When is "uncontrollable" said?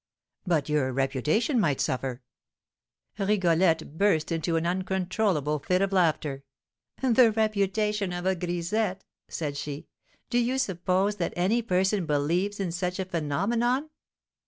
4.65-5.59